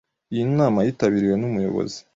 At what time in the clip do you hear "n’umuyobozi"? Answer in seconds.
1.37-1.99